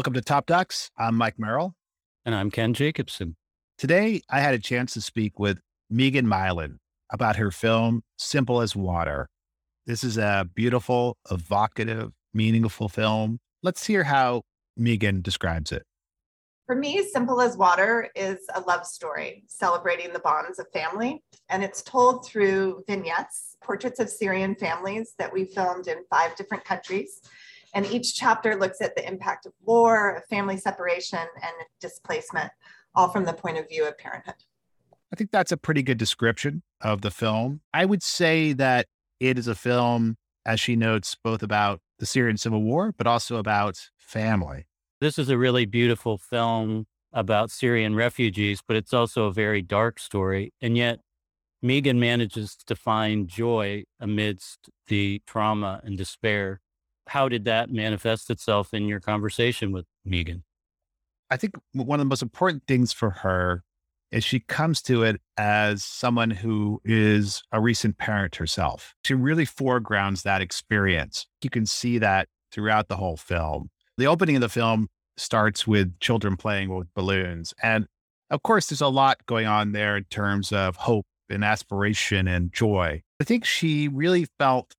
[0.00, 0.90] Welcome to Top Docs.
[0.96, 1.74] I'm Mike Merrill.
[2.24, 3.36] And I'm Ken Jacobson.
[3.76, 5.60] Today, I had a chance to speak with
[5.90, 6.76] Megan Mylan
[7.12, 9.28] about her film, Simple as Water.
[9.84, 13.40] This is a beautiful, evocative, meaningful film.
[13.62, 14.40] Let's hear how
[14.74, 15.82] Megan describes it.
[16.64, 21.22] For me, Simple as Water is a love story celebrating the bonds of family.
[21.50, 26.64] And it's told through vignettes, portraits of Syrian families that we filmed in five different
[26.64, 27.20] countries.
[27.74, 32.50] And each chapter looks at the impact of war, family separation, and displacement,
[32.94, 34.34] all from the point of view of parenthood.
[35.12, 37.60] I think that's a pretty good description of the film.
[37.74, 38.86] I would say that
[39.18, 43.36] it is a film, as she notes, both about the Syrian civil war, but also
[43.36, 44.66] about family.
[45.00, 49.98] This is a really beautiful film about Syrian refugees, but it's also a very dark
[49.98, 50.52] story.
[50.60, 51.00] And yet,
[51.62, 56.60] Megan manages to find joy amidst the trauma and despair.
[57.10, 60.44] How did that manifest itself in your conversation with Megan?
[61.28, 63.64] I think one of the most important things for her
[64.12, 68.94] is she comes to it as someone who is a recent parent herself.
[69.04, 71.26] She really foregrounds that experience.
[71.42, 73.70] You can see that throughout the whole film.
[73.98, 77.52] The opening of the film starts with children playing with balloons.
[77.60, 77.88] And
[78.30, 82.52] of course, there's a lot going on there in terms of hope and aspiration and
[82.52, 83.02] joy.
[83.20, 84.76] I think she really felt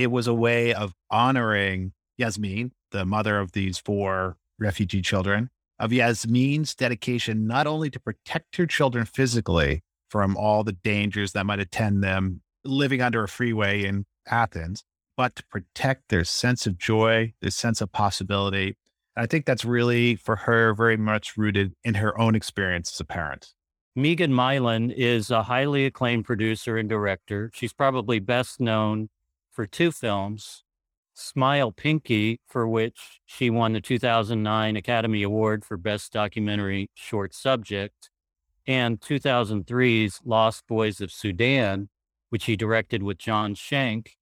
[0.00, 5.92] it was a way of honoring Yasmin, the mother of these four refugee children, of
[5.92, 11.60] Yasmin's dedication not only to protect her children physically from all the dangers that might
[11.60, 14.84] attend them living under a freeway in Athens,
[15.18, 18.78] but to protect their sense of joy, their sense of possibility.
[19.16, 23.04] I think that's really for her very much rooted in her own experience as a
[23.04, 23.52] parent.
[23.94, 27.50] Megan Mylan is a highly acclaimed producer and director.
[27.52, 29.10] She's probably best known
[29.50, 30.64] for two films
[31.14, 38.10] Smile Pinky, for which she won the 2009 Academy Award for Best Documentary Short Subject,
[38.66, 41.90] and 2003's Lost Boys of Sudan,
[42.30, 44.12] which he directed with Jon Shenk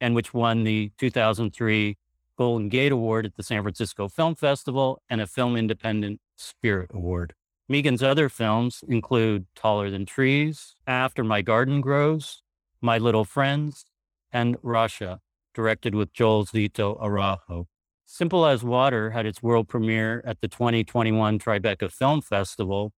[0.00, 1.96] and which won the 2003
[2.36, 7.34] Golden Gate Award at the San Francisco Film Festival and a Film Independent Spirit Award.
[7.68, 12.42] Megan's other films include Taller Than Trees, After My Garden Grows,
[12.80, 13.86] My Little Friends,
[14.34, 15.20] and Russia,
[15.54, 17.68] directed with Joel Zito Araujo.
[18.04, 22.92] Simple as Water had its world premiere at the 2021 Tribeca Film Festival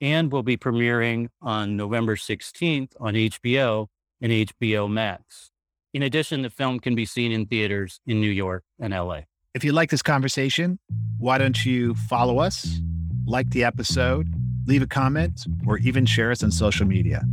[0.00, 3.88] and will be premiering on November 16th on HBO
[4.20, 5.50] and HBO Max.
[5.92, 9.22] In addition, the film can be seen in theaters in New York and LA.
[9.54, 10.78] If you like this conversation,
[11.18, 12.78] why don't you follow us,
[13.26, 14.28] like the episode,
[14.66, 17.24] leave a comment, or even share us on social media?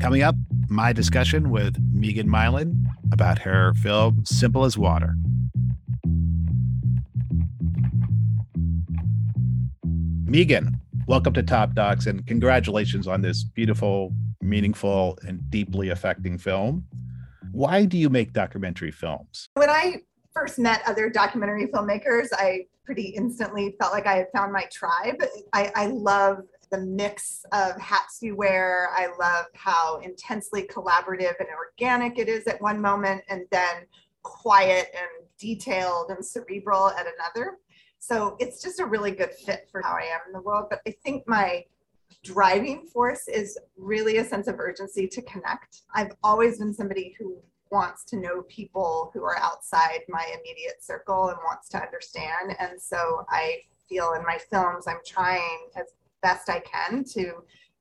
[0.00, 0.34] Coming up,
[0.68, 5.14] my discussion with Megan Mylan about her film Simple as Water.
[10.24, 16.84] Megan, welcome to Top Docs and congratulations on this beautiful, meaningful, and deeply affecting film.
[17.52, 19.48] Why do you make documentary films?
[19.54, 20.02] When I
[20.34, 25.22] first met other documentary filmmakers, I pretty instantly felt like I had found my tribe.
[25.52, 26.38] I, I love
[26.74, 28.88] the mix of hats you wear.
[28.92, 33.86] I love how intensely collaborative and organic it is at one moment, and then
[34.22, 37.58] quiet and detailed and cerebral at another.
[38.00, 40.66] So it's just a really good fit for how I am in the world.
[40.68, 41.64] But I think my
[42.24, 45.82] driving force is really a sense of urgency to connect.
[45.94, 47.36] I've always been somebody who
[47.70, 52.56] wants to know people who are outside my immediate circle and wants to understand.
[52.58, 53.58] And so I
[53.88, 55.86] feel in my films, I'm trying as
[56.24, 57.34] best I can to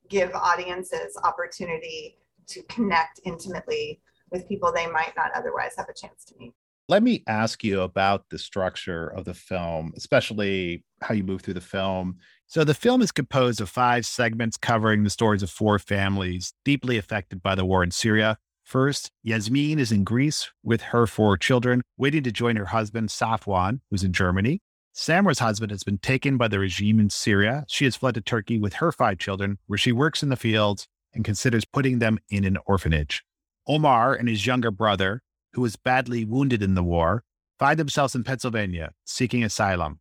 [0.10, 2.18] give audiences opportunity
[2.48, 6.54] to connect intimately with people they might not otherwise have a chance to meet.
[6.90, 11.54] Let me ask you about the structure of the film, especially how you move through
[11.54, 12.18] the film.
[12.48, 16.98] So, the film is composed of five segments covering the stories of four families deeply
[16.98, 18.38] affected by the war in Syria.
[18.66, 23.80] First, Yasmin is in Greece with her four children, waiting to join her husband, Safwan,
[23.90, 24.60] who's in Germany.
[24.94, 27.66] Samra's husband has been taken by the regime in Syria.
[27.68, 30.88] She has fled to Turkey with her five children, where she works in the fields
[31.14, 33.24] and considers putting them in an orphanage.
[33.68, 35.22] Omar and his younger brother
[35.54, 37.24] who was badly wounded in the war,
[37.58, 40.00] find themselves in Pennsylvania seeking asylum.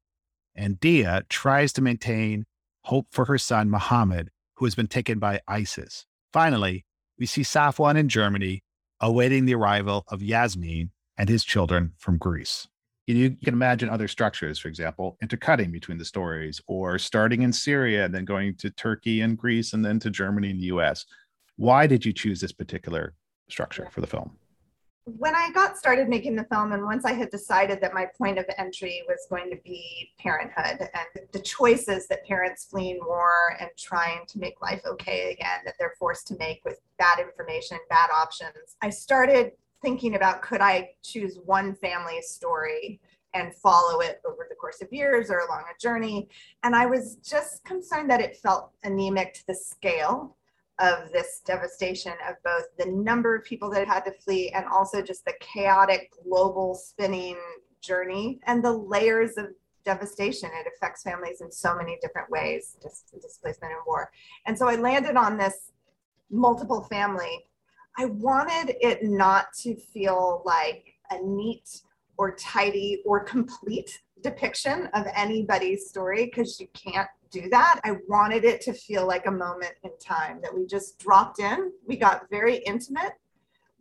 [0.54, 2.44] And Dia tries to maintain
[2.84, 6.04] hope for her son, Muhammad, who has been taken by ISIS.
[6.32, 6.84] Finally,
[7.18, 8.62] we see Safwan in Germany
[9.00, 12.68] awaiting the arrival of Yasmin and his children from Greece.
[13.06, 18.04] You can imagine other structures, for example, intercutting between the stories, or starting in Syria
[18.04, 21.04] and then going to Turkey and Greece and then to Germany and the US.
[21.56, 23.14] Why did you choose this particular
[23.48, 24.36] structure for the film?
[25.04, 28.38] when I got started making the film, and once I had decided that my point
[28.38, 33.68] of entry was going to be parenthood and the choices that parents fleeing war and
[33.76, 38.10] trying to make life okay again that they're forced to make with bad information, bad
[38.14, 39.52] options, I started
[39.82, 43.00] thinking about could I choose one family story
[43.34, 46.28] and follow it over the course of years or along a journey.
[46.62, 50.36] And I was just concerned that it felt anemic to the scale
[50.78, 55.00] of this devastation of both the number of people that had to flee and also
[55.00, 57.38] just the chaotic global spinning
[57.80, 59.46] journey and the layers of
[59.84, 60.50] devastation.
[60.52, 64.10] It affects families in so many different ways, just displacement and war.
[64.46, 65.72] And so I landed on this
[66.30, 67.46] multiple family.
[67.98, 71.82] I wanted it not to feel like a neat
[72.16, 77.80] or tidy or complete depiction of anybody's story because you can't do that.
[77.84, 81.72] I wanted it to feel like a moment in time that we just dropped in.
[81.86, 83.14] We got very intimate,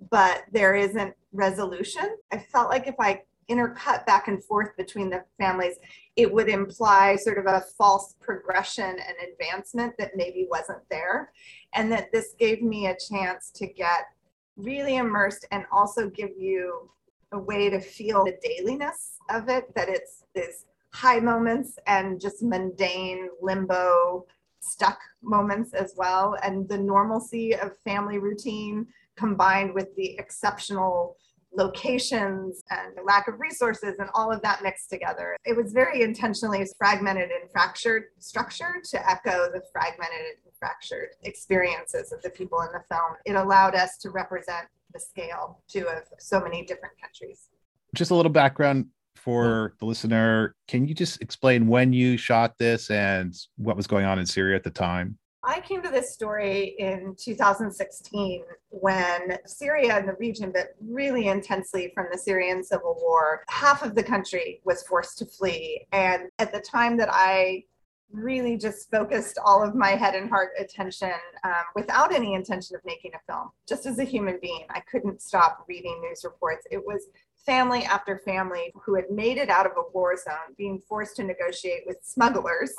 [0.09, 2.17] but there isn't resolution.
[2.31, 3.21] I felt like if I
[3.51, 5.75] intercut back and forth between the families,
[6.15, 11.31] it would imply sort of a false progression and advancement that maybe wasn't there.
[11.74, 14.06] And that this gave me a chance to get
[14.56, 16.89] really immersed and also give you
[17.31, 22.44] a way to feel the dailiness of it, that it's this high moments and just
[22.44, 24.25] mundane limbo
[24.59, 31.18] stuck moments as well and the normalcy of family routine combined with the exceptional
[31.53, 35.36] locations and lack of resources and all of that mixed together.
[35.45, 42.12] It was very intentionally fragmented and fractured structure to echo the fragmented and fractured experiences
[42.12, 43.13] of the people in the film.
[43.25, 47.50] It allowed us to represent the scale too of so many different countries.
[47.95, 50.56] Just a little background for the listener.
[50.68, 54.56] Can you just explain when you shot this and what was going on in Syria
[54.56, 55.18] at the time?
[55.43, 61.91] I came to this story in 2016 when Syria and the region, but really intensely
[61.95, 65.88] from the Syrian civil war, half of the country was forced to flee.
[65.91, 67.63] And at the time that I
[68.11, 72.81] really just focused all of my head and heart attention um, without any intention of
[72.85, 76.67] making a film, just as a human being, I couldn't stop reading news reports.
[76.69, 77.07] It was
[77.45, 81.23] family after family who had made it out of a war zone being forced to
[81.23, 82.73] negotiate with smugglers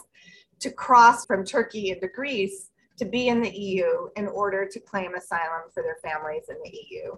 [0.62, 5.14] to cross from Turkey into Greece to be in the EU in order to claim
[5.14, 7.16] asylum for their families in the EU.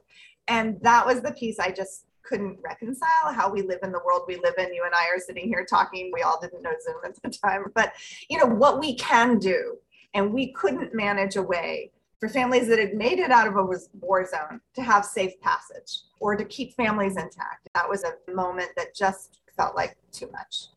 [0.48, 4.22] And that was the piece I just couldn't reconcile how we live in the world
[4.26, 4.72] we live in.
[4.72, 6.10] You and I are sitting here talking.
[6.12, 7.92] We all didn't know Zoom at the time, but
[8.28, 9.76] you know what we can do.
[10.14, 13.66] And we couldn't manage a way for families that had made it out of a
[14.00, 17.68] war zone to have safe passage or to keep families intact.
[17.74, 20.68] That was a moment that just felt like too much.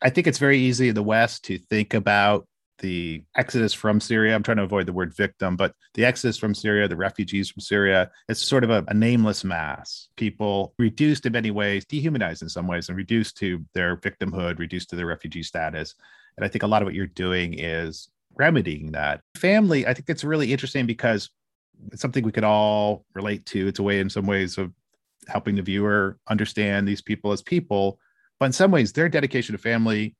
[0.00, 2.46] I think it's very easy in the West to think about
[2.78, 4.34] the exodus from Syria.
[4.34, 7.60] I'm trying to avoid the word victim, but the exodus from Syria, the refugees from
[7.60, 10.08] Syria, it's sort of a, a, nameless mass.
[10.16, 14.90] People reduced in many ways, dehumanized in some ways, and reduced to their victimhood, reduced
[14.90, 15.94] to their refugee status.
[16.36, 19.20] And I think a lot of what you're doing is remedying that.
[19.36, 21.30] Family, I think it's really interesting because
[21.92, 23.66] it's something we could all relate to.
[23.66, 24.72] It's a way, in some ways, of
[25.26, 27.98] helping the viewer understand these people as people
[28.38, 30.14] but in some ways, their dedication to family,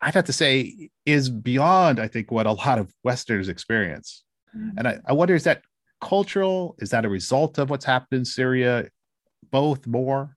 [0.00, 4.24] I've had to say, is beyond, I think, what a lot of Westerners experience.
[4.56, 4.78] Mm-hmm.
[4.78, 5.62] And I, I wonder is that
[6.00, 6.76] cultural?
[6.78, 8.88] Is that a result of what's happened in Syria?
[9.50, 10.36] Both more?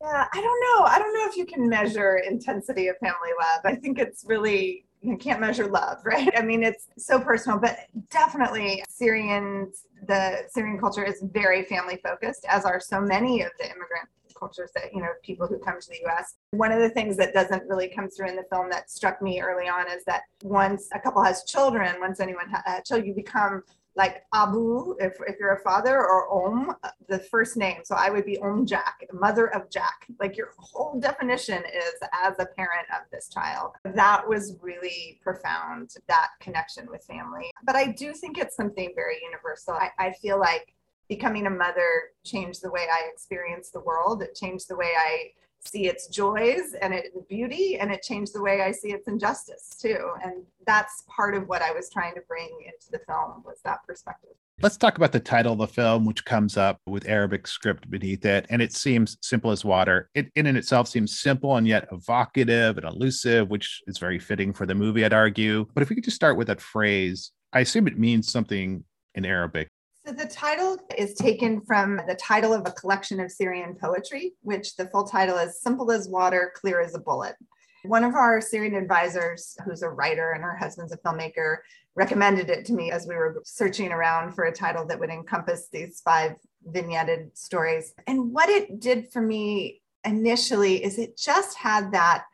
[0.00, 0.86] Yeah, I don't know.
[0.86, 3.60] I don't know if you can measure intensity of family love.
[3.64, 6.30] I think it's really you can't measure love, right?
[6.36, 7.78] I mean, it's so personal, but
[8.10, 13.66] definitely Syrians, the Syrian culture is very family focused, as are so many of the
[13.66, 14.08] immigrant
[14.40, 16.34] cultures that you know people who come to the US.
[16.50, 19.40] One of the things that doesn't really come through in the film that struck me
[19.40, 23.14] early on is that once a couple has children, once anyone has uh, children, you
[23.14, 23.62] become
[23.96, 27.80] like Abu if, if you're a father or Om, uh, the first name.
[27.84, 30.06] So I would be Om Jack, mother of Jack.
[30.18, 31.94] Like your whole definition is
[32.24, 33.72] as a parent of this child.
[33.84, 37.50] That was really profound, that connection with family.
[37.64, 39.74] But I do think it's something very universal.
[39.74, 40.74] I, I feel like
[41.10, 44.22] becoming a mother changed the way I experience the world.
[44.22, 48.40] It changed the way I see its joys and its beauty, and it changed the
[48.40, 50.12] way I see its injustice too.
[50.22, 53.80] And that's part of what I was trying to bring into the film was that
[53.86, 54.30] perspective.
[54.62, 58.24] Let's talk about the title of the film, which comes up with Arabic script beneath
[58.24, 58.46] it.
[58.48, 60.10] And it seems simple as water.
[60.14, 64.52] It in and itself seems simple and yet evocative and elusive, which is very fitting
[64.52, 65.66] for the movie, I'd argue.
[65.74, 68.84] But if we could just start with that phrase, I assume it means something
[69.16, 69.68] in Arabic.
[70.10, 74.74] So the title is taken from the title of a collection of Syrian poetry, which
[74.74, 77.36] the full title is Simple as Water, Clear as a Bullet.
[77.84, 81.58] One of our Syrian advisors, who's a writer and her husband's a filmmaker,
[81.94, 85.68] recommended it to me as we were searching around for a title that would encompass
[85.72, 86.32] these five
[86.68, 87.94] vignetted stories.
[88.08, 92.24] And what it did for me initially is it just had that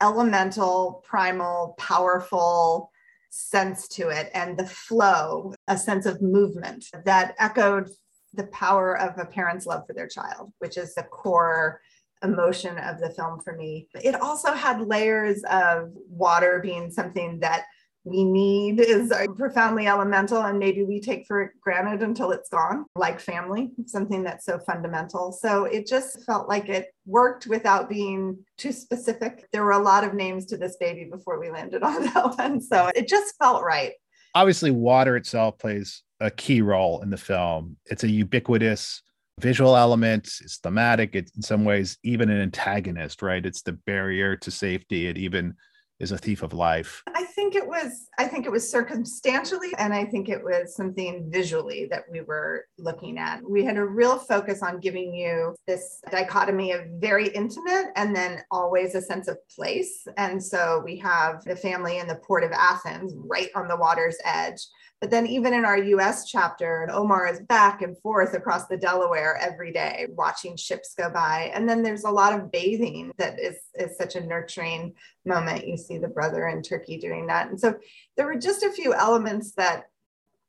[0.00, 2.92] elemental, primal, powerful
[3.34, 7.90] sense to it and the flow, a sense of movement that echoed
[8.32, 11.80] the power of a parent's love for their child, which is the core
[12.22, 13.88] emotion of the film for me.
[13.94, 17.64] It also had layers of water being something that
[18.04, 23.18] we need is profoundly elemental and maybe we take for granted until it's gone, like
[23.18, 25.32] family, something that's so fundamental.
[25.32, 29.48] So it just felt like it worked without being too specific.
[29.52, 32.60] There were a lot of names to this baby before we landed on that one.
[32.60, 33.92] So it just felt right.
[34.34, 37.76] Obviously, water itself plays a key role in the film.
[37.86, 39.00] It's a ubiquitous
[39.40, 43.44] visual element, it's thematic, it's in some ways even an antagonist, right?
[43.44, 45.06] It's the barrier to safety.
[45.06, 45.54] It even
[46.00, 47.02] is a thief of life?
[47.14, 51.30] I think it was I think it was circumstantially and I think it was something
[51.30, 53.48] visually that we were looking at.
[53.48, 58.42] We had a real focus on giving you this dichotomy of very intimate and then
[58.50, 60.06] always a sense of place.
[60.16, 64.18] And so we have the family in the port of Athens right on the water's
[64.24, 64.60] edge
[65.00, 68.76] but then, even in our US chapter, and Omar is back and forth across the
[68.76, 71.50] Delaware every day, watching ships go by.
[71.52, 74.94] And then there's a lot of bathing that is, is such a nurturing
[75.26, 75.66] moment.
[75.66, 77.50] You see the brother in Turkey doing that.
[77.50, 77.74] And so
[78.16, 79.84] there were just a few elements that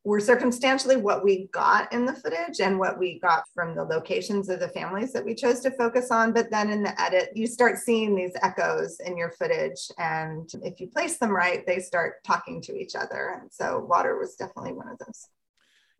[0.06, 4.50] were circumstantially what we got in the footage and what we got from the locations
[4.50, 6.32] of the families that we chose to focus on.
[6.32, 9.90] But then in the edit, you start seeing these echoes in your footage.
[9.98, 13.40] And if you place them right, they start talking to each other.
[13.42, 15.28] And so water was definitely one of those.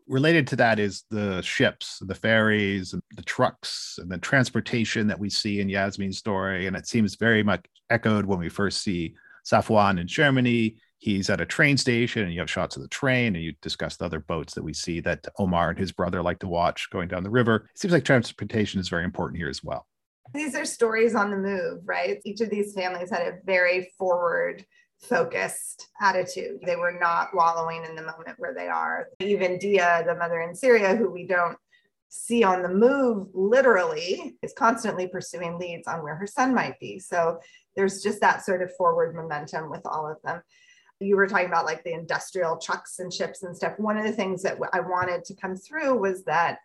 [0.08, 5.20] Related to that is the ships, the ferries, and the trucks, and the transportation that
[5.20, 6.68] we see in Yasmin's story.
[6.68, 11.42] And it seems very much echoed when we first see Safwan in Germany he's at
[11.42, 14.20] a train station and you have shots of the train and you discuss the other
[14.20, 17.30] boats that we see that Omar and his brother like to watch going down the
[17.30, 17.68] river.
[17.74, 19.88] It seems like transportation is very important here as well.
[20.34, 22.20] These are stories on the move, right?
[22.26, 24.66] Each of these families had a very forward
[25.00, 26.60] focused attitude.
[26.66, 29.10] They were not wallowing in the moment where they are.
[29.20, 31.58] Even Dia, the mother in Syria, who we don't
[32.10, 36.98] see on the move literally, is constantly pursuing leads on where her son might be.
[36.98, 37.40] So
[37.76, 40.42] there's just that sort of forward momentum with all of them
[41.00, 43.78] you were talking about like the industrial trucks and ships and stuff.
[43.78, 46.60] One of the things that I wanted to come through was that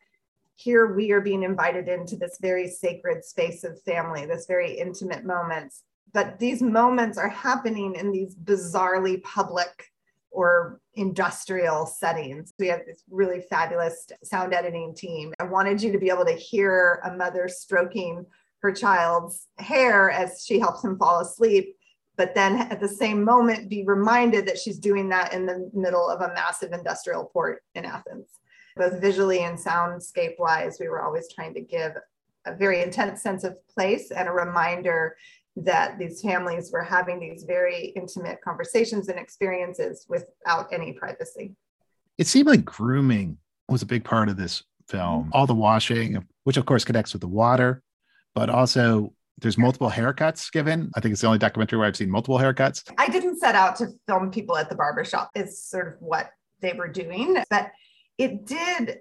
[0.55, 5.25] here we are being invited into this very sacred space of family, this very intimate
[5.25, 5.85] moments.
[6.13, 9.87] But these moments are happening in these bizarrely public
[10.31, 12.53] or industrial settings.
[12.59, 15.35] We have this really fabulous sound editing team.
[15.41, 18.27] I wanted you to be able to hear a mother stroking
[18.63, 21.77] her child's hair as she helps him fall asleep
[22.21, 26.07] but then at the same moment be reminded that she's doing that in the middle
[26.07, 28.27] of a massive industrial port in Athens.
[28.77, 31.93] Both visually and soundscape wise, we were always trying to give
[32.45, 35.17] a very intense sense of place and a reminder
[35.57, 41.57] that these families were having these very intimate conversations and experiences without any privacy.
[42.19, 43.39] It seemed like grooming
[43.71, 45.31] was a big part of this film.
[45.33, 47.83] All the washing, which of course connects with the water,
[48.35, 50.91] but also there's multiple haircuts given.
[50.95, 52.91] I think it's the only documentary where I've seen multiple haircuts.
[52.99, 56.31] I didn't set out to film people at the barbershop, is sort of what
[56.61, 57.71] they were doing, but
[58.19, 58.99] it did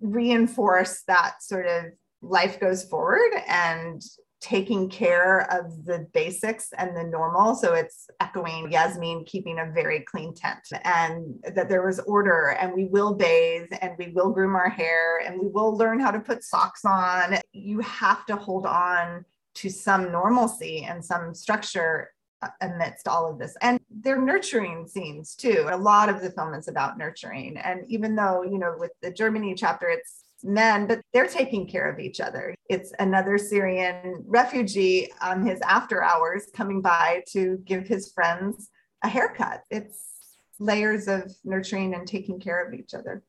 [0.00, 1.84] reinforce that sort of
[2.22, 4.02] life goes forward and
[4.40, 7.54] taking care of the basics and the normal.
[7.54, 12.72] So it's echoing Yasmin keeping a very clean tent and that there was order and
[12.74, 16.20] we will bathe and we will groom our hair and we will learn how to
[16.20, 17.38] put socks on.
[17.52, 19.24] You have to hold on
[19.56, 22.10] to some normalcy and some structure
[22.42, 23.56] uh, amidst all of this.
[23.62, 25.68] And they're nurturing scenes too.
[25.70, 27.56] A lot of the film is about nurturing.
[27.56, 31.90] And even though, you know, with the Germany chapter, it's men, but they're taking care
[31.90, 32.54] of each other.
[32.68, 38.70] It's another Syrian refugee on his after hours coming by to give his friends
[39.02, 39.62] a haircut.
[39.70, 40.16] It's
[40.58, 43.22] layers of nurturing and taking care of each other.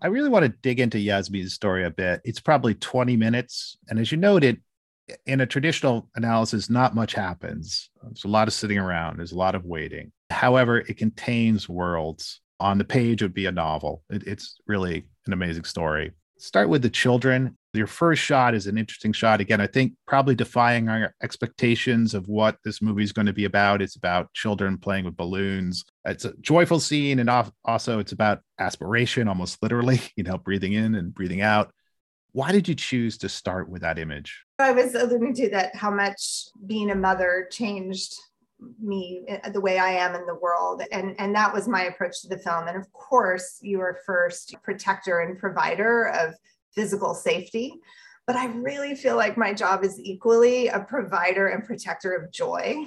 [0.00, 2.20] I really want to dig into Yasmin's story a bit.
[2.24, 3.76] It's probably 20 minutes.
[3.88, 4.60] And as you noted,
[5.26, 7.90] in a traditional analysis, not much happens.
[8.02, 10.12] There's a lot of sitting around, there's a lot of waiting.
[10.30, 12.40] However, it contains worlds.
[12.60, 14.04] On the page, would be a novel.
[14.08, 16.12] It, it's really an amazing story.
[16.38, 17.56] Start with the children.
[17.72, 19.40] Your first shot is an interesting shot.
[19.40, 23.46] Again, I think probably defying our expectations of what this movie is going to be
[23.46, 23.82] about.
[23.82, 25.84] It's about children playing with balloons.
[26.04, 27.30] It's a joyful scene, and
[27.64, 31.72] also it's about aspiration, almost literally, you know, breathing in and breathing out.
[32.32, 34.44] Why did you choose to start with that image?
[34.62, 38.14] I was alluding to that how much being a mother changed
[38.80, 40.82] me eh, the way I am in the world.
[40.92, 42.68] And, and that was my approach to the film.
[42.68, 46.34] And of course, you are first protector and provider of
[46.74, 47.74] physical safety.
[48.26, 52.84] But I really feel like my job is equally a provider and protector of joy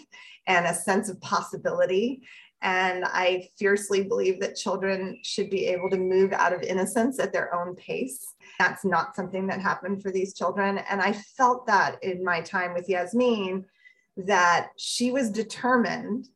[0.48, 2.24] and a sense of possibility.
[2.62, 7.34] And I fiercely believe that children should be able to move out of innocence at
[7.34, 8.34] their own pace.
[8.60, 10.80] That's not something that happened for these children.
[10.90, 13.66] And I felt that in my time with Yasmin,
[14.18, 16.30] that she was determined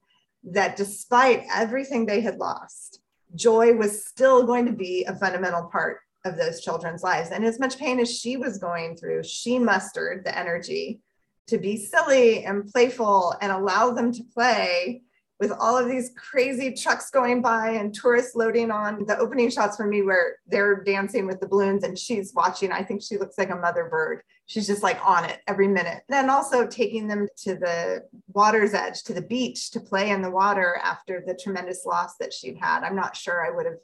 [0.43, 3.01] that despite everything they had lost,
[3.35, 7.29] joy was still going to be a fundamental part of those children's lives.
[7.29, 10.99] And as much pain as she was going through, she mustered the energy
[11.47, 15.01] to be silly and playful and allow them to play
[15.39, 19.77] with all of these crazy trucks going by and tourists loading on the opening shots
[19.77, 22.71] for me where they're dancing with the balloons and she's watching.
[22.71, 24.21] I think she looks like a mother bird.
[24.47, 26.03] She's just like on it every minute.
[26.09, 28.03] Then also taking them to the
[28.33, 32.33] water's edge, to the beach to play in the water after the tremendous loss that
[32.33, 32.83] she'd had.
[32.83, 33.77] I'm not sure I would have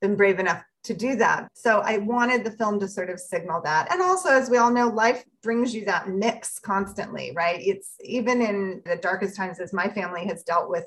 [0.00, 1.50] been brave enough to do that.
[1.52, 3.92] So I wanted the film to sort of signal that.
[3.92, 7.60] And also, as we all know, life brings you that mix constantly, right?
[7.60, 10.84] It's even in the darkest times as my family has dealt with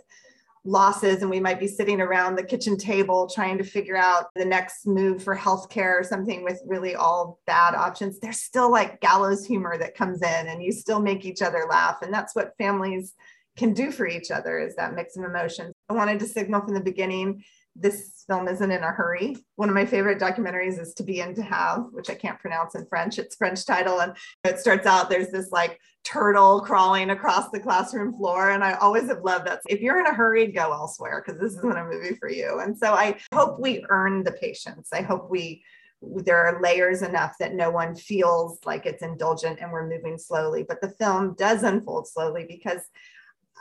[0.63, 4.45] losses and we might be sitting around the kitchen table trying to figure out the
[4.45, 9.43] next move for healthcare or something with really all bad options there's still like gallows
[9.43, 13.15] humor that comes in and you still make each other laugh and that's what families
[13.57, 16.75] can do for each other is that mix of emotions i wanted to signal from
[16.75, 17.43] the beginning
[17.75, 19.37] this film isn't in a hurry.
[19.55, 22.75] One of my favorite documentaries is To Be and to Have, which I can't pronounce
[22.75, 23.17] in French.
[23.17, 24.01] It's French title.
[24.01, 28.51] And it starts out there's this like turtle crawling across the classroom floor.
[28.51, 29.61] And I always have loved that.
[29.67, 32.59] If you're in a hurry, go elsewhere because this isn't a movie for you.
[32.59, 34.89] And so I hope we earn the patience.
[34.93, 35.63] I hope we
[36.01, 40.63] there are layers enough that no one feels like it's indulgent and we're moving slowly.
[40.67, 42.81] But the film does unfold slowly because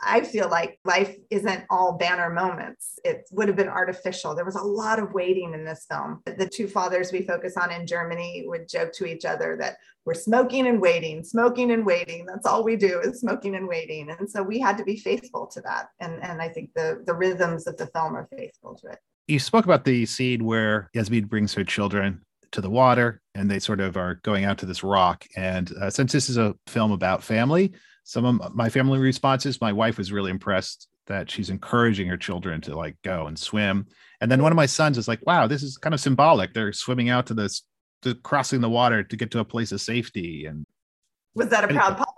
[0.03, 2.99] I feel like life isn't all banner moments.
[3.03, 4.33] It would have been artificial.
[4.33, 6.21] There was a lot of waiting in this film.
[6.25, 10.13] The two fathers we focus on in Germany would joke to each other that we're
[10.15, 12.25] smoking and waiting, smoking and waiting.
[12.25, 14.09] That's all we do is smoking and waiting.
[14.09, 15.89] And so we had to be faithful to that.
[15.99, 18.99] And, and I think the, the rhythms of the film are faithful to it.
[19.27, 23.59] You spoke about the scene where Yasmin brings her children to the water and they
[23.59, 25.25] sort of are going out to this rock.
[25.37, 29.71] And uh, since this is a film about family, some of my family responses my
[29.71, 33.85] wife was really impressed that she's encouraging her children to like go and swim.
[34.21, 36.53] And then one of my sons is like wow this is kind of symbolic.
[36.53, 37.63] They're swimming out to this
[38.03, 40.65] to crossing the water to get to a place of safety and
[41.33, 42.13] was that a proud papa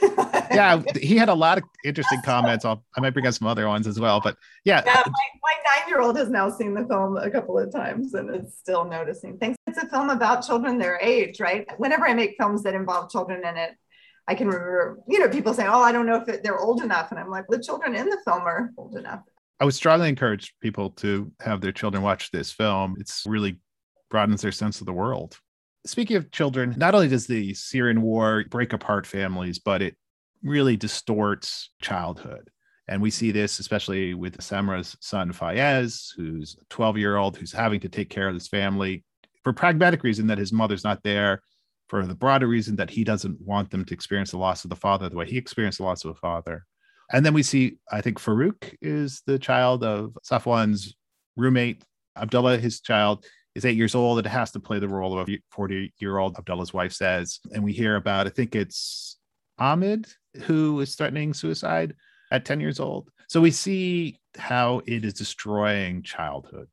[0.00, 0.46] moment?
[0.50, 2.64] Yeah he had a lot of interesting comments.
[2.64, 5.28] I'll, i might bring up some other ones as well but yeah, yeah uh, my,
[5.42, 9.36] my nine-year-old has now seen the film a couple of times and is still noticing
[9.38, 9.56] things.
[9.66, 11.66] It's a film about children their age right?
[11.78, 13.72] Whenever i make films that involve children in it
[14.28, 17.10] I can remember, you know, people saying, "Oh, I don't know if they're old enough,"
[17.10, 19.22] and I'm like, "The children in the film are old enough."
[19.58, 22.96] I would strongly encourage people to have their children watch this film.
[23.00, 23.58] It's really
[24.10, 25.38] broadens their sense of the world.
[25.86, 29.96] Speaking of children, not only does the Syrian war break apart families, but it
[30.42, 32.50] really distorts childhood.
[32.86, 37.52] And we see this especially with Samra's son Fayez, who's a 12 year old who's
[37.52, 39.04] having to take care of his family
[39.42, 41.42] for pragmatic reason that his mother's not there
[41.88, 44.76] for the broader reason that he doesn't want them to experience the loss of the
[44.76, 46.64] father the way he experienced the loss of a father.
[47.10, 50.94] And then we see, I think Farouk is the child of Safwan's
[51.36, 51.82] roommate.
[52.16, 53.24] Abdullah, his child,
[53.54, 54.18] is eight years old.
[54.18, 57.40] It has to play the role of a 40 year old, Abdullah's wife says.
[57.52, 59.16] And we hear about, I think it's
[59.58, 60.06] Ahmed,
[60.42, 61.94] who is threatening suicide
[62.30, 63.10] at 10 years old.
[63.28, 66.68] So we see how it is destroying childhood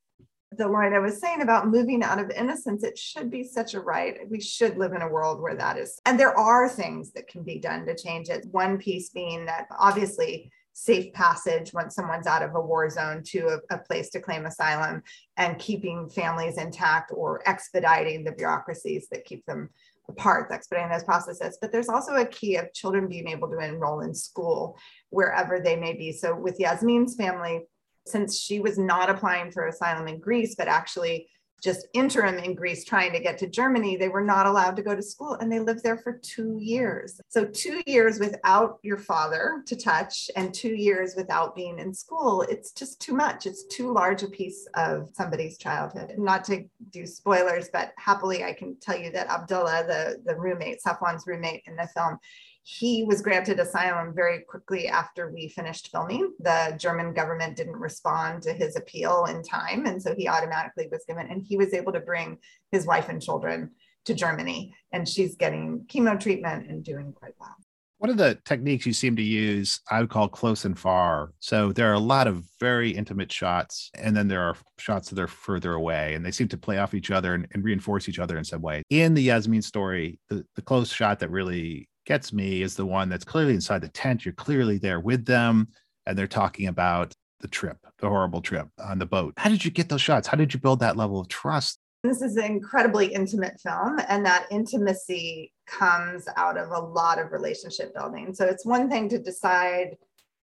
[0.58, 3.80] the line I was saying about moving out of innocence, it should be such a
[3.80, 4.20] right.
[4.30, 6.00] We should live in a world where that is.
[6.06, 8.46] And there are things that can be done to change it.
[8.52, 13.48] One piece being that obviously safe passage once someone's out of a war zone to
[13.48, 15.02] a, a, place to claim asylum
[15.38, 19.70] and keeping families intact or expediting the bureaucracies that keep them
[20.10, 21.58] apart, expediting those processes.
[21.62, 24.78] But there's also a key of children being able to enroll in school
[25.12, 26.12] wherever they may be.
[26.12, 27.62] So with Yasmin's family,
[28.06, 31.28] since she was not applying for asylum in Greece, but actually
[31.66, 34.96] just interim in Greece trying to get to Germany, they were not allowed to go
[34.96, 37.20] to school and they lived there for two years.
[37.28, 42.44] So, two years without your father to touch and two years without being in school,
[42.44, 43.48] it's just too much.
[43.48, 46.14] It's too large a piece of somebody's childhood.
[46.18, 50.82] Not to do spoilers, but happily, I can tell you that Abdullah, the, the roommate,
[50.84, 52.20] Safwan's roommate in the film,
[52.68, 56.34] he was granted asylum very quickly after we finished filming.
[56.40, 59.86] The German government didn't respond to his appeal in time.
[59.86, 62.40] And so he automatically was given, and he was able to bring
[62.72, 63.70] his wife and children
[64.06, 64.74] to Germany.
[64.92, 67.56] And she's getting chemo treatment and doing quite well.
[68.00, 71.34] One of the techniques you seem to use, I would call close and far.
[71.40, 75.20] So there are a lot of very intimate shots, and then there are shots that
[75.20, 78.20] are further away, and they seem to play off each other and, and reinforce each
[78.20, 78.82] other in some way.
[78.90, 83.10] In the Yasmin story, the, the close shot that really gets me is the one
[83.10, 84.26] that's clearly inside the tent.
[84.26, 85.68] You're clearly there with them,
[86.06, 89.34] and they're talking about the trip, the horrible trip on the boat.
[89.38, 90.28] How did you get those shots?
[90.28, 91.80] How did you build that level of trust?
[92.04, 97.32] This is an incredibly intimate film, and that intimacy comes out of a lot of
[97.32, 98.34] relationship building.
[98.34, 99.98] So it's one thing to decide,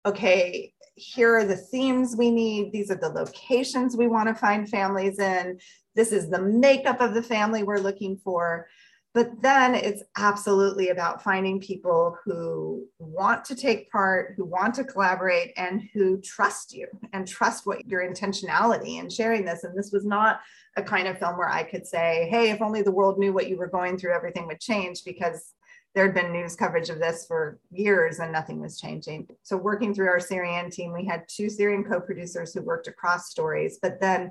[0.07, 4.69] okay, here are the themes we need, these are the locations we want to find
[4.69, 5.59] families in,
[5.95, 8.69] this is the makeup of the family we're looking for.
[9.13, 14.85] But then it's absolutely about finding people who want to take part, who want to
[14.85, 19.65] collaborate, and who trust you and trust what your intentionality in sharing this.
[19.65, 20.41] And this was not
[20.77, 23.49] a kind of film where I could say, hey, if only the world knew what
[23.49, 25.55] you were going through, everything would change because
[25.95, 29.27] there had been news coverage of this for years and nothing was changing.
[29.43, 33.29] So, working through our Syrian team, we had two Syrian co producers who worked across
[33.29, 34.31] stories, but then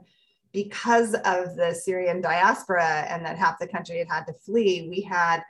[0.51, 5.01] because of the Syrian diaspora and that half the country had had to flee, we
[5.01, 5.43] had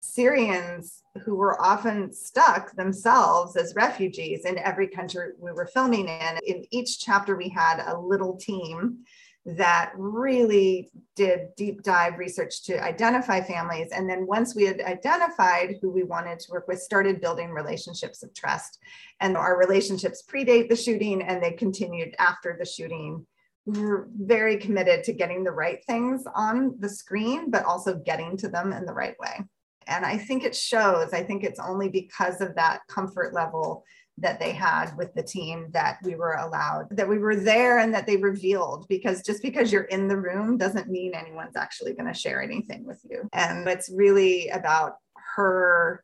[0.00, 6.38] Syrians who were often stuck themselves as refugees in every country we were filming in.
[6.46, 9.04] In each chapter, we had a little team
[9.46, 13.92] that really did deep dive research to identify families.
[13.92, 18.24] And then once we had identified who we wanted to work with, started building relationships
[18.24, 18.80] of trust.
[19.20, 23.24] And our relationships predate the shooting and they continued after the shooting
[23.66, 28.48] we're very committed to getting the right things on the screen, but also getting to
[28.48, 29.44] them in the right way.
[29.88, 31.12] And I think it shows.
[31.12, 33.84] I think it's only because of that comfort level
[34.18, 37.92] that they had with the team that we were allowed, that we were there and
[37.92, 38.86] that they revealed.
[38.88, 42.84] Because just because you're in the room doesn't mean anyone's actually going to share anything
[42.86, 43.28] with you.
[43.32, 44.94] And it's really about
[45.34, 46.02] her.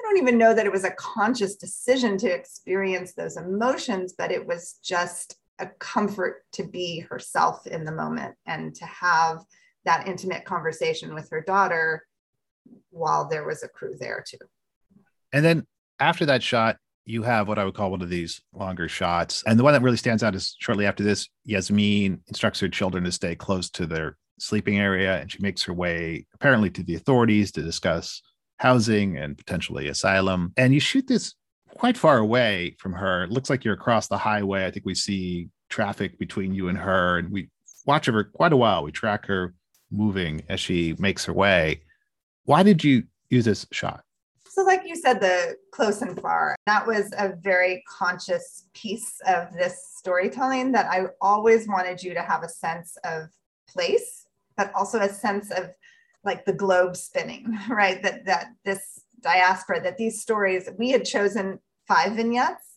[0.00, 4.30] I don't even know that it was a conscious decision to experience those emotions, but
[4.30, 9.44] it was just a comfort to be herself in the moment and to have
[9.84, 12.06] that intimate conversation with her daughter
[12.90, 14.38] while there was a crew there too.
[15.32, 15.66] And then
[16.00, 19.42] after that shot, you have what I would call one of these longer shots.
[19.46, 23.04] And the one that really stands out is shortly after this, Yasmin instructs her children
[23.04, 25.18] to stay close to their sleeping area.
[25.18, 28.20] And she makes her way apparently to the authorities to discuss
[28.58, 30.52] housing and potentially asylum.
[30.56, 31.34] And you shoot this
[31.78, 33.22] quite far away from her.
[33.22, 34.66] It looks like you're across the highway.
[34.66, 37.50] I think we see traffic between you and her, and we
[37.86, 38.82] watch her quite a while.
[38.82, 39.54] We track her
[39.90, 41.82] moving as she makes her way.
[42.44, 44.02] Why did you use this shot?
[44.48, 49.52] So, like you said, the close and far, that was a very conscious piece of
[49.52, 53.28] this storytelling that I always wanted you to have a sense of
[53.68, 55.70] place, but also a sense of
[56.24, 58.02] like the globe spinning, right?
[58.02, 62.76] That that this diaspora, that these stories, we had chosen five vignettes,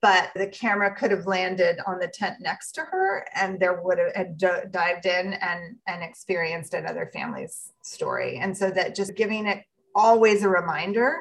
[0.00, 3.98] but the camera could have landed on the tent next to her and there would
[4.14, 4.38] have
[4.70, 8.38] dived in and, and experienced another family's story.
[8.38, 9.62] And so that just giving it
[9.94, 11.20] always a reminder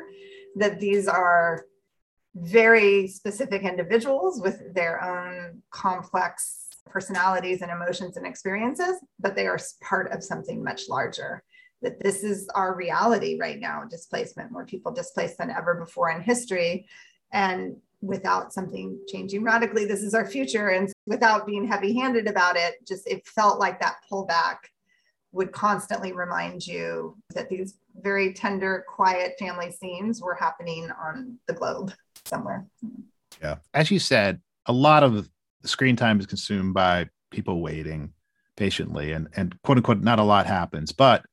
[0.55, 1.65] that these are
[2.35, 9.59] very specific individuals with their own complex personalities and emotions and experiences, but they are
[9.81, 11.43] part of something much larger
[11.81, 16.21] that this is our reality right now displacement more people displaced than ever before in
[16.21, 16.87] history.
[17.31, 20.69] And without something changing radically this is our future.
[20.69, 24.57] And without being heavy handed about it just it felt like that pullback
[25.33, 31.53] would constantly remind you that these very tender quiet family scenes were happening on the
[31.53, 31.93] globe
[32.25, 32.65] somewhere.
[33.41, 33.57] Yeah.
[33.73, 35.29] As you said a lot of
[35.63, 38.13] screen time is consumed by people waiting
[38.57, 40.91] patiently and and quote unquote not a lot happens.
[40.91, 41.25] But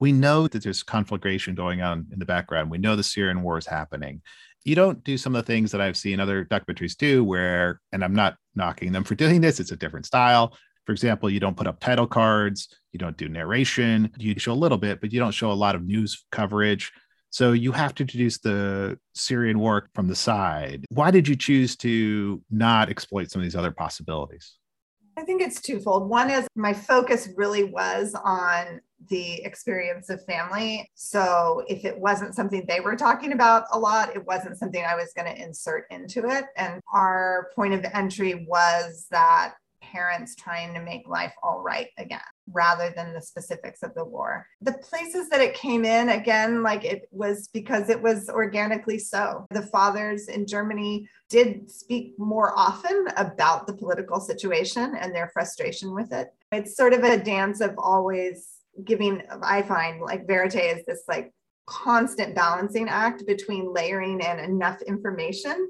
[0.00, 2.70] we know that there's conflagration going on in the background.
[2.70, 4.22] We know the Syrian war is happening.
[4.64, 8.04] You don't do some of the things that I've seen other documentaries do, where, and
[8.04, 10.56] I'm not knocking them for doing this, it's a different style.
[10.84, 14.54] For example, you don't put up title cards, you don't do narration, you show a
[14.54, 16.92] little bit, but you don't show a lot of news coverage.
[17.30, 20.86] So you have to introduce the Syrian war from the side.
[20.90, 24.54] Why did you choose to not exploit some of these other possibilities?
[25.18, 26.08] I think it's twofold.
[26.08, 30.90] One is my focus really was on the experience of family.
[30.94, 34.96] So if it wasn't something they were talking about a lot, it wasn't something I
[34.96, 36.46] was going to insert into it.
[36.56, 42.20] And our point of entry was that parents trying to make life all right again
[42.52, 44.46] rather than the specifics of the war.
[44.60, 49.46] The places that it came in, again, like it was because it was organically so.
[49.50, 55.94] The fathers in Germany did speak more often about the political situation and their frustration
[55.94, 56.28] with it.
[56.52, 61.32] It's sort of a dance of always giving, I find like Verite is this like
[61.66, 65.68] constant balancing act between layering in enough information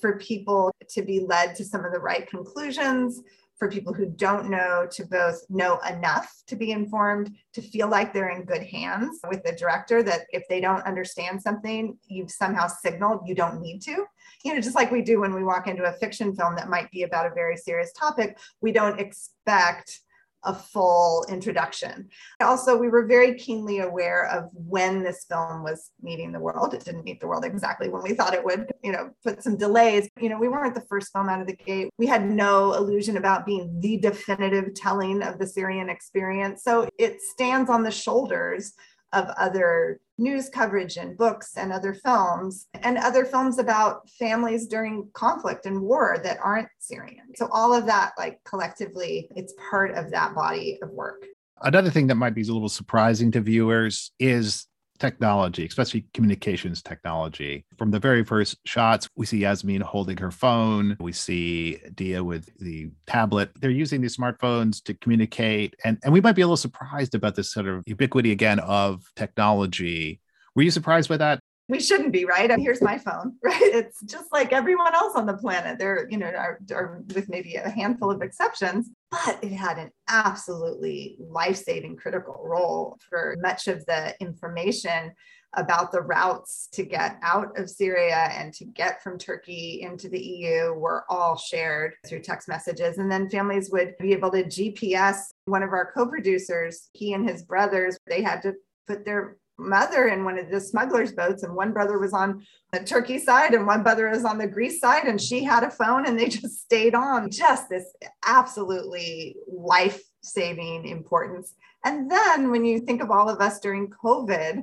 [0.00, 3.22] for people to be led to some of the right conclusions
[3.62, 8.12] for people who don't know to both know enough to be informed, to feel like
[8.12, 12.66] they're in good hands with the director, that if they don't understand something, you've somehow
[12.66, 14.04] signaled you don't need to.
[14.44, 16.90] You know, just like we do when we walk into a fiction film that might
[16.90, 20.00] be about a very serious topic, we don't expect
[20.44, 22.08] a full introduction.
[22.40, 26.74] Also, we were very keenly aware of when this film was meeting the world.
[26.74, 29.56] It didn't meet the world exactly when we thought it would, you know, put some
[29.56, 30.08] delays.
[30.20, 31.90] You know, we weren't the first film out of the gate.
[31.98, 36.62] We had no illusion about being the definitive telling of the Syrian experience.
[36.64, 38.72] So it stands on the shoulders
[39.12, 45.08] of other news coverage and books and other films and other films about families during
[45.12, 47.34] conflict and war that aren't Syrian.
[47.34, 51.26] So all of that like collectively it's part of that body of work.
[51.60, 54.66] Another thing that might be a little surprising to viewers is
[55.02, 57.66] technology, especially communications technology.
[57.76, 60.96] From the very first shots, we see Yasmin holding her phone.
[61.00, 63.50] We see Dia with the tablet.
[63.60, 65.74] They're using these smartphones to communicate.
[65.84, 69.02] And, and we might be a little surprised about this sort of ubiquity again of
[69.16, 70.20] technology.
[70.54, 71.40] Were you surprised by that?
[71.68, 75.36] We shouldn't be right here's my phone right it's just like everyone else on the
[75.36, 79.78] planet there you know are, are, with maybe a handful of exceptions but it had
[79.78, 85.12] an absolutely life-saving critical role for much of the information
[85.56, 90.18] about the routes to get out of Syria and to get from Turkey into the
[90.18, 92.98] EU were all shared through text messages.
[92.98, 95.16] And then families would be able to GPS.
[95.44, 98.54] One of our co producers, he and his brothers, they had to
[98.86, 102.80] put their mother in one of the smugglers' boats, and one brother was on the
[102.80, 106.06] Turkey side, and one brother was on the Greece side, and she had a phone,
[106.06, 107.30] and they just stayed on.
[107.30, 107.84] Just this
[108.26, 111.54] absolutely life saving importance.
[111.84, 114.62] And then when you think of all of us during COVID,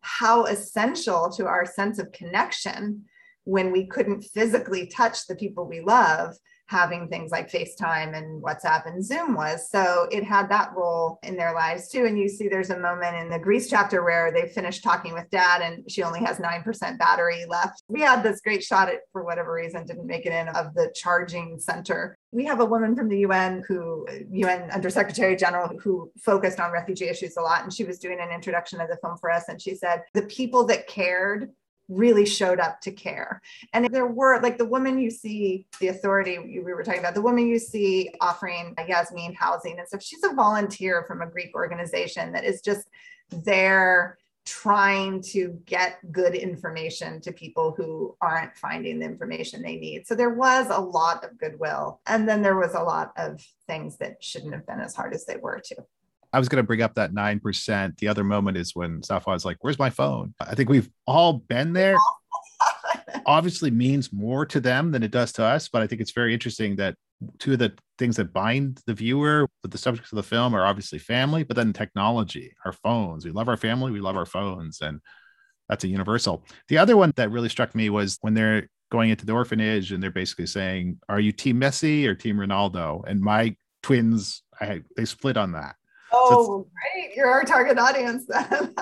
[0.00, 3.04] how essential to our sense of connection
[3.44, 6.36] when we couldn't physically touch the people we love
[6.66, 9.70] having things like FaceTime and WhatsApp and Zoom was.
[9.70, 12.06] So it had that role in their lives too.
[12.06, 15.30] And you see there's a moment in the Greece chapter where they finished talking with
[15.30, 17.82] dad and she only has 9% battery left.
[17.88, 20.92] We had this great shot at, for whatever reason, didn't make it in of the
[20.94, 22.16] charging center.
[22.32, 27.08] We have a woman from the UN who, UN Undersecretary General, who focused on refugee
[27.08, 27.62] issues a lot.
[27.62, 29.44] And she was doing an introduction of the film for us.
[29.48, 31.50] And she said, the people that cared
[31.88, 33.40] really showed up to care.
[33.72, 37.22] And there were like the woman you see, the authority we were talking about, the
[37.22, 42.32] woman you see offering Yasmin housing and stuff, she's a volunteer from a Greek organization
[42.32, 42.88] that is just
[43.30, 50.06] there trying to get good information to people who aren't finding the information they need.
[50.06, 52.00] So there was a lot of goodwill.
[52.06, 55.26] And then there was a lot of things that shouldn't have been as hard as
[55.26, 55.84] they were too.
[56.32, 57.98] I was going to bring up that 9%.
[57.98, 60.34] The other moment is when Safa is like, Where's my phone?
[60.40, 61.96] I think we've all been there.
[63.26, 65.68] Obviously, means more to them than it does to us.
[65.68, 66.94] But I think it's very interesting that
[67.38, 70.66] two of the things that bind the viewer with the subjects of the film are
[70.66, 73.24] obviously family, but then technology, our phones.
[73.24, 74.80] We love our family, we love our phones.
[74.80, 75.00] And
[75.68, 76.44] that's a universal.
[76.68, 80.02] The other one that really struck me was when they're going into the orphanage and
[80.02, 83.02] they're basically saying, Are you team Messi or team Ronaldo?
[83.06, 85.75] And my twins, I, they split on that.
[86.12, 87.16] Oh, so great.
[87.16, 88.74] You're our target audience then.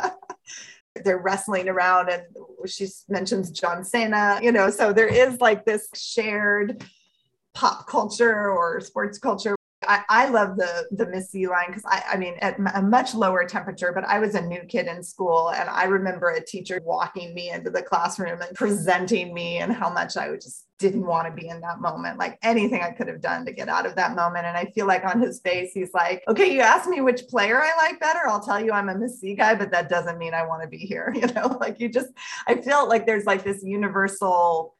[1.04, 2.22] They're wrestling around and
[2.66, 6.84] she mentions John Cena, you know, so there is like this shared
[7.52, 9.56] pop culture or sports culture
[9.88, 13.46] I, I love the the Messi line because I, I mean at a much lower
[13.46, 17.34] temperature, but I was a new kid in school and I remember a teacher walking
[17.34, 21.32] me into the classroom and presenting me and how much I just didn't want to
[21.32, 24.16] be in that moment, like anything I could have done to get out of that
[24.16, 24.44] moment.
[24.44, 27.62] And I feel like on his face, he's like, okay, you asked me which player
[27.62, 28.20] I like better.
[28.26, 30.78] I'll tell you I'm a Messi guy, but that doesn't mean I want to be
[30.78, 31.12] here.
[31.24, 32.08] You know, like you just,
[32.46, 34.73] I feel like there's like this universal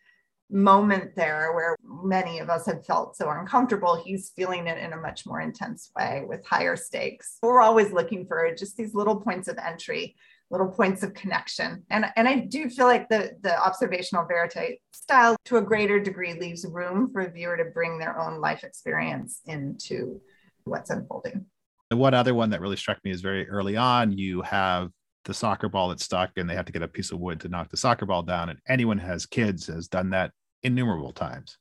[0.55, 4.01] moment there where many of us have felt so uncomfortable.
[4.03, 7.38] He's feeling it in a much more intense way with higher stakes.
[7.43, 10.14] We're always looking for just these little points of entry,
[10.51, 11.83] little points of connection.
[11.90, 16.35] And, and I do feel like the, the observational verite style to a greater degree
[16.35, 20.21] leaves room for a viewer to bring their own life experience into
[20.62, 21.47] what's unfolding.
[21.90, 24.90] And one other one that really struck me is very early on, you have
[25.25, 27.49] the soccer ball that's stuck and they have to get a piece of wood to
[27.49, 28.51] knock the soccer ball down.
[28.51, 30.31] And anyone who has kids has done that
[30.64, 31.59] innumerable times.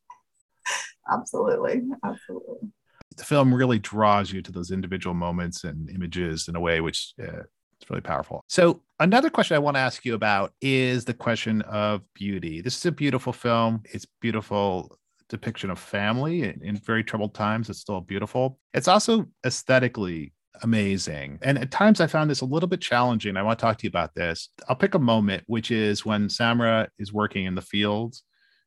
[1.12, 1.84] Absolutely.
[2.04, 2.70] Absolutely.
[3.18, 7.14] The film really draws you to those individual moments and images in a way which
[7.22, 7.44] uh,
[7.80, 8.44] it's really powerful.
[8.48, 12.62] So, another question I want to ask you about is the question of beauty.
[12.62, 13.84] This is a beautiful film.
[13.92, 14.98] It's beautiful
[15.30, 17.70] depiction of family in, in very troubled times.
[17.70, 18.58] It's still beautiful.
[18.74, 21.40] It's also aesthetically amazing.
[21.42, 23.36] And at times I found this a little bit challenging.
[23.36, 24.50] I want to talk to you about this.
[24.70, 28.24] I'll pick a moment, which is when Samra is working in the fields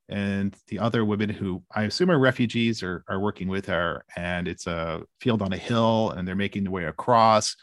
[0.09, 4.05] and the other women who I assume are refugees are, are working with her.
[4.17, 7.57] And it's a field on a hill and they're making their way across.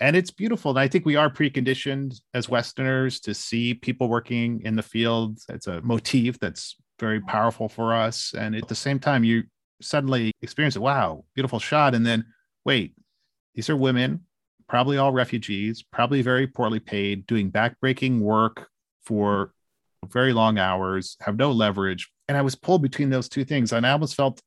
[0.00, 0.72] And it's beautiful.
[0.72, 5.38] And I think we are preconditioned as Westerners to see people working in the field.
[5.48, 8.34] It's a motif that's very powerful for us.
[8.36, 9.44] And at the same time, you
[9.80, 10.82] suddenly experience it.
[10.82, 11.94] Wow, beautiful shot.
[11.94, 12.26] And then,
[12.64, 12.94] wait,
[13.54, 14.24] these are women,
[14.68, 18.68] probably all refugees, probably very poorly paid, doing backbreaking work
[19.04, 19.52] for
[20.12, 22.10] very long hours, have no leverage.
[22.28, 23.72] And I was pulled between those two things.
[23.72, 24.40] And I almost felt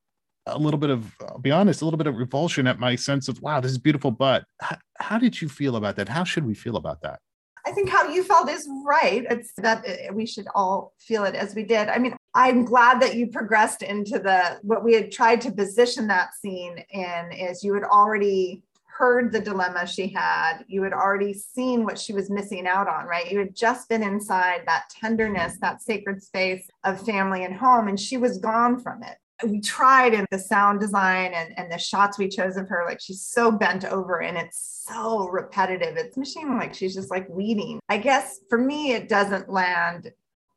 [0.45, 3.27] a little bit of, I'll be honest, a little bit of revulsion at my sense
[3.27, 4.11] of, wow, this is beautiful.
[4.11, 6.09] But how, how did you feel about that?
[6.09, 7.19] How should we feel about that?
[7.65, 9.25] I think how you felt is right.
[9.29, 11.89] It's that uh, we should all feel it as we did.
[11.89, 16.07] I mean, I'm glad that you progressed into the what we had tried to position
[16.07, 18.63] that scene in is you had already
[18.99, 20.65] heard the dilemma she had.
[20.67, 23.31] You had already seen what she was missing out on, right?
[23.31, 27.97] You had just been inside that tenderness, that sacred space of family and home, and
[27.97, 29.15] she was gone from it.
[29.47, 32.99] We tried in the sound design and, and the shots we chose of her, like
[32.99, 35.95] she's so bent over and it's so repetitive.
[35.95, 37.79] It's machine like she's just like weeding.
[37.87, 40.11] I guess for me, it doesn't land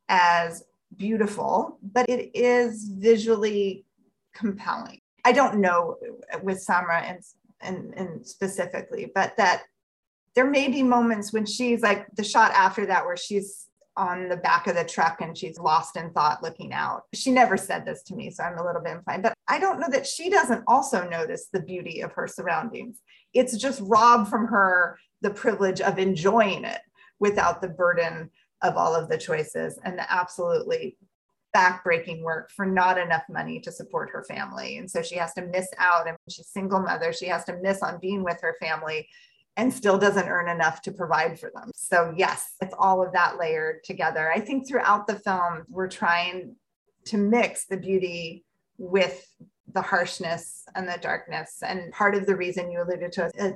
[0.09, 0.65] as
[0.97, 3.85] beautiful, but it is visually
[4.33, 4.99] compelling.
[5.23, 5.95] I don't know
[6.41, 7.23] with Samra and
[7.63, 9.63] and, and specifically, but that
[10.35, 14.37] there may be moments when she's like the shot after that where she's on the
[14.37, 17.03] back of the truck and she's lost in thought looking out.
[17.13, 19.79] She never said this to me, so I'm a little bit inclined, but I don't
[19.79, 22.97] know that she doesn't also notice the beauty of her surroundings.
[23.33, 26.81] It's just robbed from her the privilege of enjoying it
[27.19, 28.31] without the burden
[28.63, 30.97] of all of the choices and the absolutely
[31.55, 34.77] backbreaking work for not enough money to support her family.
[34.77, 36.07] And so she has to miss out.
[36.07, 37.13] And she's single mother.
[37.13, 39.07] She has to miss on being with her family
[39.55, 41.71] and still doesn't earn enough to provide for them.
[41.75, 44.31] So, yes, it's all of that layered together.
[44.31, 46.55] I think throughout the film, we're trying
[47.05, 48.45] to mix the beauty
[48.77, 49.27] with
[49.71, 51.61] the harshness and the darkness.
[51.63, 53.53] And part of the reason you alluded to a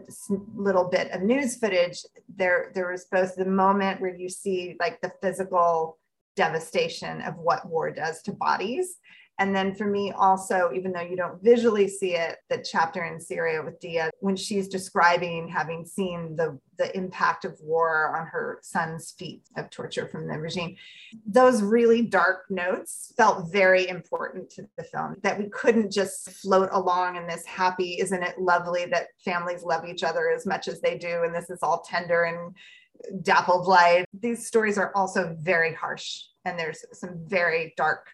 [0.55, 2.03] little bit of news footage,
[2.35, 5.97] there, there was both the moment where you see like the physical
[6.37, 8.99] devastation of what war does to bodies.
[9.39, 13.21] And then for me, also, even though you don't visually see it, the chapter in
[13.21, 18.57] Syria with Dia, when she's describing having seen the, the impact of war on her
[18.63, 20.75] son's feet of torture from the regime,
[21.23, 26.69] those really dark notes felt very important to the film that we couldn't just float
[26.71, 30.81] along in this happy, isn't it lovely that families love each other as much as
[30.81, 31.21] they do?
[31.23, 32.55] And this is all tender and
[33.21, 34.05] dappled light.
[34.19, 38.09] These stories are also very harsh, and there's some very dark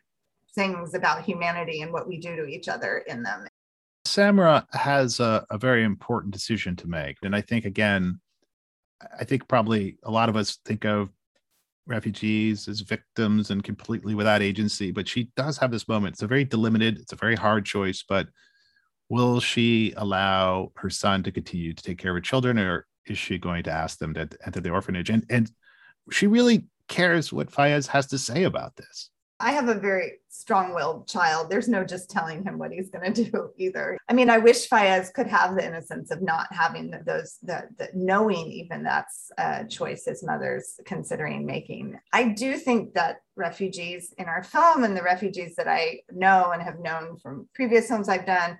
[0.55, 3.47] things about humanity and what we do to each other in them.
[4.05, 7.17] Samra has a, a very important decision to make.
[7.23, 8.19] And I think, again,
[9.19, 11.09] I think probably a lot of us think of
[11.85, 16.13] refugees as victims and completely without agency, but she does have this moment.
[16.13, 18.27] It's a very delimited, it's a very hard choice, but
[19.09, 23.17] will she allow her son to continue to take care of her children or is
[23.17, 25.09] she going to ask them to enter the orphanage?
[25.09, 25.51] And and
[26.11, 29.09] she really cares what Fayez has to say about this.
[29.39, 31.49] I have a very strong-willed child.
[31.49, 33.97] There's no just telling him what he's going to do either.
[34.07, 37.89] I mean, I wish Fayez could have the innocence of not having those, the, the
[37.93, 41.99] knowing even that's a choice his mother's considering making.
[42.13, 46.61] I do think that refugees in our film and the refugees that I know and
[46.61, 48.57] have known from previous films I've done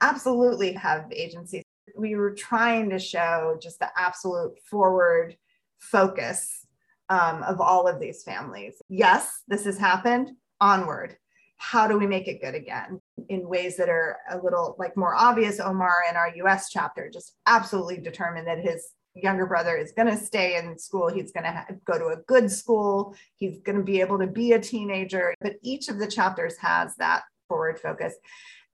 [0.00, 1.62] absolutely have agency
[1.96, 5.36] we were trying to show just the absolute forward
[5.78, 6.66] focus
[7.08, 8.80] um, of all of these families.
[8.88, 10.32] Yes, this has happened.
[10.60, 11.16] Onward.
[11.58, 15.14] How do we make it good again in ways that are a little like more
[15.14, 15.60] obvious?
[15.60, 20.16] Omar in our US chapter just absolutely determined that his younger brother is going to
[20.16, 21.08] stay in school.
[21.08, 23.14] He's going to ha- go to a good school.
[23.36, 25.34] He's going to be able to be a teenager.
[25.40, 28.14] But each of the chapters has that forward focus.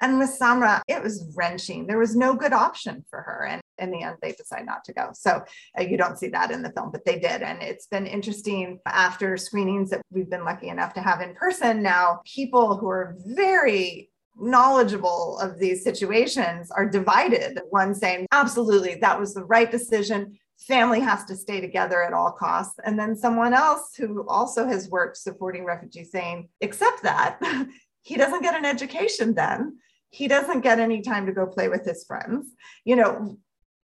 [0.02, 1.86] And with Samra, it was wrenching.
[1.86, 3.46] There was no good option for her.
[3.46, 5.10] And in the end, they decide not to go.
[5.14, 5.44] So
[5.78, 7.40] uh, you don't see that in the film, but they did.
[7.42, 11.82] And it's been interesting after screenings that we've been lucky enough to have in person
[11.82, 17.60] now, people who are very knowledgeable of these situations are divided.
[17.70, 20.36] One saying, absolutely, that was the right decision.
[20.66, 22.80] Family has to stay together at all costs.
[22.84, 27.38] And then someone else who also has worked supporting refugees saying, except that
[28.02, 29.78] he doesn't get an education then
[30.12, 32.46] he doesn't get any time to go play with his friends.
[32.84, 33.38] You know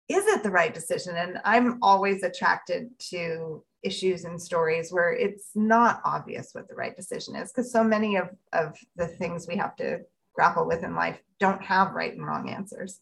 [0.09, 1.17] is it the right decision?
[1.17, 6.97] And i'm always attracted to issues and stories where it's not obvious what the right
[6.97, 10.01] decision is because so many of, of the things we have to
[10.35, 13.01] grapple with in life don't have right and wrong answers.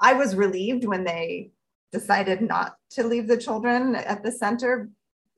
[0.00, 1.52] I was relieved when they
[1.92, 4.90] decided not to leave the children at the center,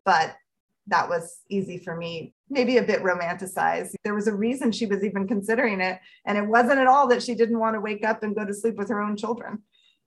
[0.04, 0.34] but
[0.88, 3.94] that was easy for me, maybe a bit romanticized.
[4.04, 5.98] There was a reason she was even considering it.
[6.24, 8.54] And it wasn't at all that she didn't want to wake up and go to
[8.54, 9.62] sleep with her own children.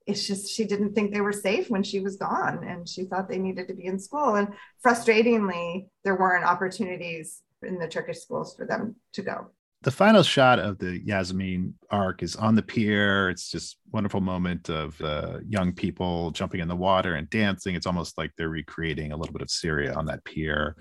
[0.06, 3.30] It's just she didn't think they were safe when she was gone and she thought
[3.30, 4.36] they needed to be in school.
[4.36, 4.50] And
[4.84, 9.52] frustratingly, there weren't opportunities in the Turkish schools for them to go
[9.82, 13.30] the final shot of the Yasmin arc is on the pier.
[13.30, 17.76] It's just wonderful moment of uh, young people jumping in the water and dancing.
[17.76, 20.76] It's almost like they're recreating a little bit of Syria on that pier.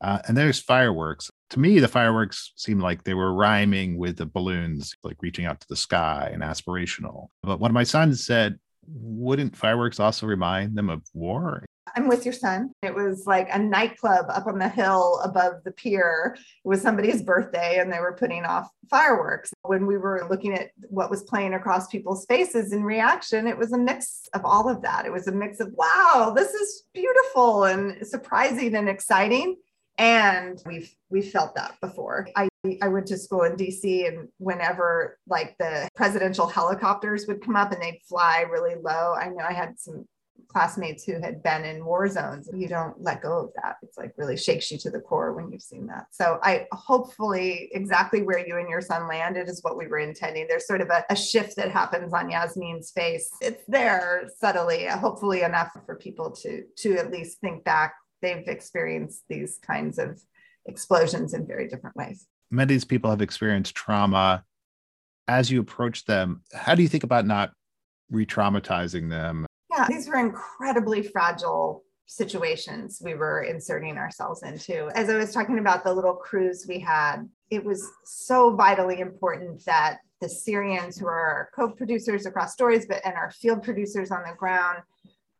[0.00, 1.30] Uh, and there's fireworks.
[1.50, 5.60] To me, the fireworks seemed like they were rhyming with the balloons, like reaching out
[5.60, 7.28] to the sky and aspirational.
[7.42, 11.64] But one of my sons said, wouldn't fireworks also remind them of war?
[11.96, 12.72] I'm with your son.
[12.82, 16.36] It was like a nightclub up on the hill above the pier.
[16.36, 19.50] It was somebody's birthday and they were putting off fireworks.
[19.62, 23.72] When we were looking at what was playing across people's faces in reaction, it was
[23.72, 25.06] a mix of all of that.
[25.06, 29.56] It was a mix of, wow, this is beautiful and surprising and exciting.
[29.96, 32.28] And we've we felt that before.
[32.36, 32.50] I
[32.82, 37.72] I went to school in DC and whenever like the presidential helicopters would come up
[37.72, 40.04] and they'd fly really low, I know I had some
[40.48, 42.48] classmates who had been in war zones.
[42.52, 43.76] You don't let go of that.
[43.82, 46.06] It's like really shakes you to the core when you've seen that.
[46.10, 50.46] So I hopefully exactly where you and your son landed is what we were intending.
[50.48, 53.28] There's sort of a, a shift that happens on Yasmin's face.
[53.40, 57.94] It's there subtly, hopefully enough for people to to at least think back.
[58.22, 60.20] They've experienced these kinds of
[60.64, 62.26] explosions in very different ways.
[62.50, 64.44] Many of these people have experienced trauma.
[65.28, 67.52] As you approach them, how do you think about not
[68.10, 69.44] re-traumatizing them
[69.76, 74.88] yeah, these were incredibly fragile situations we were inserting ourselves into.
[74.94, 79.64] As I was talking about the little cruise we had, it was so vitally important
[79.64, 84.22] that the Syrians who are our co-producers across stories, but and our field producers on
[84.22, 84.78] the ground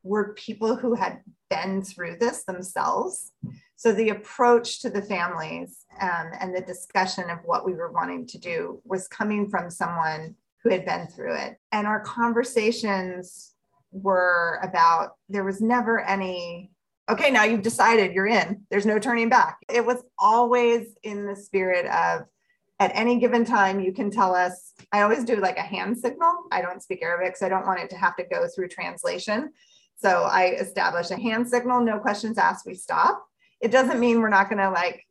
[0.02, 1.20] were people who had
[1.50, 3.32] been through this themselves.
[3.76, 8.26] So the approach to the families um, and the discussion of what we were wanting
[8.28, 11.58] to do was coming from someone who had been through it.
[11.72, 13.52] And our conversations
[14.02, 16.70] were about there was never any
[17.08, 18.62] okay now you've decided you're in.
[18.70, 19.58] There's no turning back.
[19.68, 22.22] It was always in the spirit of
[22.78, 26.32] at any given time you can tell us i always do like a hand signal.
[26.52, 29.50] I don't speak arabic so i don't want it to have to go through translation.
[29.96, 33.24] So i establish a hand signal no questions asked we stop.
[33.60, 35.05] It doesn't mean we're not going to like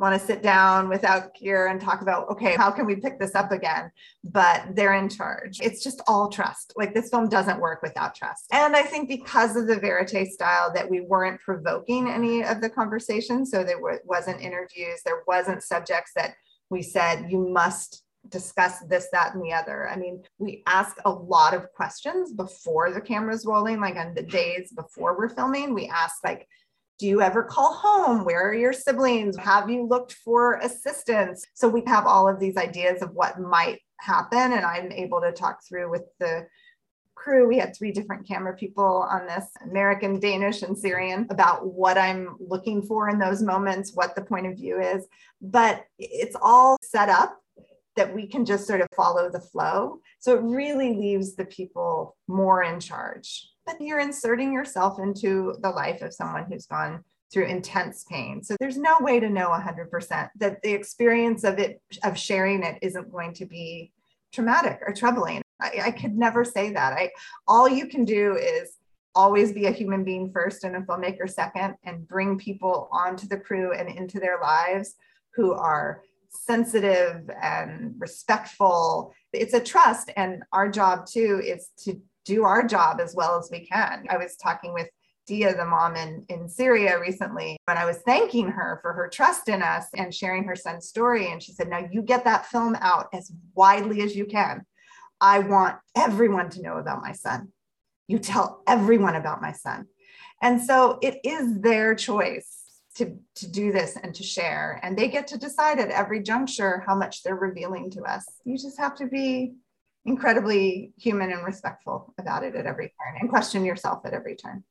[0.00, 3.34] want to sit down without gear and talk about, okay, how can we pick this
[3.34, 3.92] up again?
[4.24, 5.60] But they're in charge.
[5.60, 6.72] It's just all trust.
[6.76, 8.46] Like this film doesn't work without trust.
[8.50, 12.70] And I think because of the verite style that we weren't provoking any of the
[12.70, 13.44] conversation.
[13.44, 16.34] So there wasn't interviews, there wasn't subjects that
[16.70, 19.88] we said, you must discuss this, that, and the other.
[19.88, 24.22] I mean, we ask a lot of questions before the camera's rolling, like on the
[24.22, 25.74] days before we're filming.
[25.74, 26.46] We ask like,
[27.00, 28.26] do you ever call home?
[28.26, 29.34] Where are your siblings?
[29.38, 31.46] Have you looked for assistance?
[31.54, 34.52] So we have all of these ideas of what might happen.
[34.52, 36.46] And I'm able to talk through with the
[37.14, 37.48] crew.
[37.48, 42.36] We had three different camera people on this American, Danish, and Syrian about what I'm
[42.38, 45.06] looking for in those moments, what the point of view is.
[45.40, 47.38] But it's all set up
[47.96, 50.00] that we can just sort of follow the flow.
[50.18, 53.48] So it really leaves the people more in charge
[53.78, 58.42] you're inserting yourself into the life of someone who's gone through intense pain.
[58.42, 62.78] So there's no way to know 100% that the experience of it, of sharing it,
[62.82, 63.92] isn't going to be
[64.32, 65.42] traumatic or troubling.
[65.60, 66.92] I, I could never say that.
[66.94, 67.10] I
[67.46, 68.76] all you can do is
[69.14, 73.38] always be a human being first and a filmmaker second, and bring people onto the
[73.38, 74.94] crew and into their lives
[75.34, 79.12] who are sensitive and respectful.
[79.32, 82.00] It's a trust, and our job too is to
[82.30, 84.06] do our job as well as we can.
[84.08, 84.88] I was talking with
[85.26, 89.48] Dia, the mom in, in Syria recently, and I was thanking her for her trust
[89.48, 91.30] in us and sharing her son's story.
[91.30, 94.64] And she said, Now you get that film out as widely as you can.
[95.20, 97.48] I want everyone to know about my son.
[98.06, 99.86] You tell everyone about my son.
[100.40, 102.60] And so it is their choice
[102.96, 104.80] to, to do this and to share.
[104.82, 108.24] And they get to decide at every juncture how much they're revealing to us.
[108.44, 109.54] You just have to be
[110.04, 114.64] incredibly human and respectful about it at every turn and question yourself at every turn.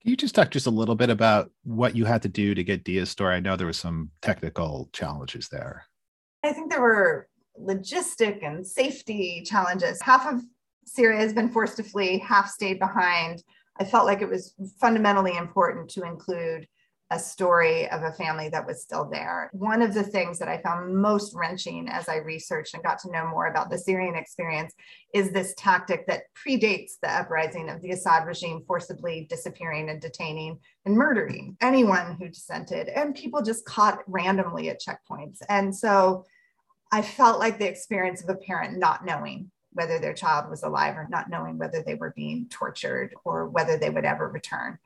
[0.00, 2.64] Can you just talk just a little bit about what you had to do to
[2.64, 3.36] get Dia's story?
[3.36, 5.84] I know there were some technical challenges there.
[6.42, 7.28] I think there were
[7.60, 10.02] logistic and safety challenges.
[10.02, 10.42] Half of
[10.84, 13.44] Syria has been forced to flee, half stayed behind.
[13.78, 16.66] I felt like it was fundamentally important to include
[17.12, 19.50] a story of a family that was still there.
[19.52, 23.10] One of the things that I found most wrenching as I researched and got to
[23.12, 24.72] know more about the Syrian experience
[25.12, 30.58] is this tactic that predates the uprising of the Assad regime, forcibly disappearing and detaining
[30.86, 35.42] and murdering anyone who dissented, and people just caught randomly at checkpoints.
[35.50, 36.24] And so
[36.90, 40.96] I felt like the experience of a parent not knowing whether their child was alive
[40.96, 44.78] or not knowing whether they were being tortured or whether they would ever return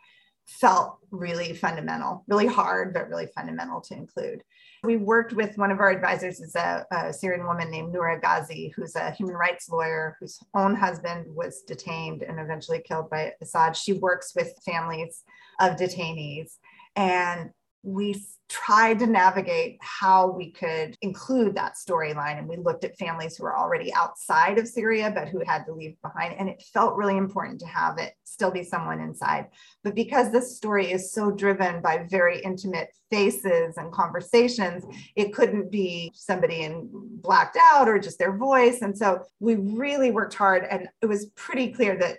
[0.46, 4.42] felt really fundamental, really hard, but really fundamental to include.
[4.84, 8.72] We worked with one of our advisors is a, a, Syrian woman named Noura Ghazi,
[8.76, 13.76] who's a human rights lawyer whose own husband was detained and eventually killed by Assad.
[13.76, 15.24] She works with families
[15.60, 16.58] of detainees.
[16.94, 17.50] And
[17.86, 22.38] we tried to navigate how we could include that storyline.
[22.38, 25.72] And we looked at families who were already outside of Syria, but who had to
[25.72, 26.34] leave behind.
[26.36, 29.46] And it felt really important to have it still be someone inside.
[29.84, 34.84] But because this story is so driven by very intimate faces and conversations,
[35.14, 38.82] it couldn't be somebody in blacked out or just their voice.
[38.82, 40.64] And so we really worked hard.
[40.68, 42.18] And it was pretty clear that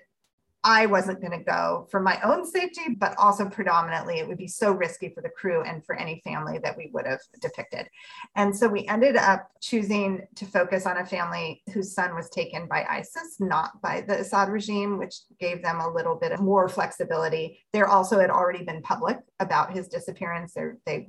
[0.68, 4.50] I wasn't going to go for my own safety, but also predominantly it would be
[4.50, 7.88] so risky for the crew and for any family that we would have depicted.
[8.36, 12.68] And so we ended up choosing to focus on a family whose son was taken
[12.68, 16.68] by ISIS, not by the Assad regime, which gave them a little bit of more
[16.68, 17.64] flexibility.
[17.72, 20.54] There also had already been public about his disappearance.
[20.54, 21.08] They're, they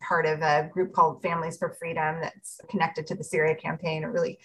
[0.00, 4.10] part of a group called Families for Freedom that's connected to the Syria campaign, a
[4.10, 4.38] really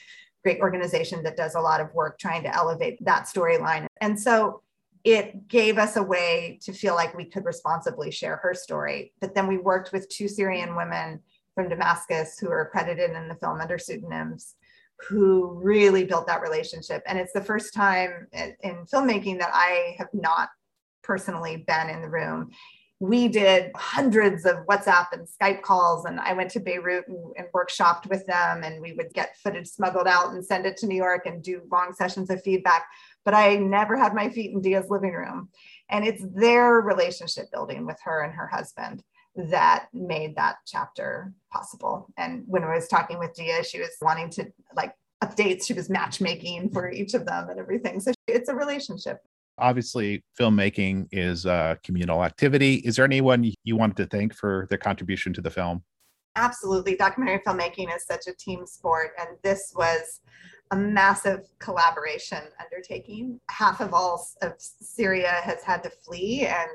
[0.44, 3.88] great organization that does a lot of work trying to elevate that storyline.
[4.02, 4.62] And so
[5.04, 9.14] it gave us a way to feel like we could responsibly share her story.
[9.22, 11.22] But then we worked with two Syrian women
[11.56, 14.56] from Damascus who are credited in the film under pseudonyms
[15.08, 17.02] who really built that relationship.
[17.06, 20.50] And it's the first time in filmmaking that I have not
[21.04, 22.52] personally been in the room
[23.00, 27.48] we did hundreds of WhatsApp and Skype calls, and I went to Beirut and, and,
[27.54, 30.98] workshopped with them, and we would get footage smuggled out and send it to New
[30.98, 32.86] York and do long sessions of feedback.
[33.24, 35.50] But I never had my feet in Dia's living room,
[35.90, 39.02] and it's their relationship building with her and her husband
[39.36, 42.08] that made that chapter possible.
[42.18, 44.94] And when I was talking with Dia, she was wanting to like
[45.24, 45.66] updates.
[45.66, 48.00] She was matchmaking for each of them and everything.
[48.02, 49.20] So it's a relationship
[49.60, 52.76] obviously filmmaking is a communal activity.
[52.76, 55.84] Is there anyone you wanted to thank for their contribution to the film?
[56.36, 56.96] Absolutely.
[56.96, 60.22] Documentary filmmaking is such a team sport and this was
[60.72, 63.40] a massive collaboration undertaking.
[63.50, 66.70] Half of all of syria has had to flee and